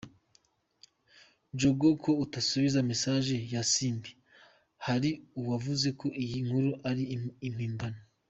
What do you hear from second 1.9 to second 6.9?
ko utasubije message ya Simbi?hari uwavuze ko iyi nkuru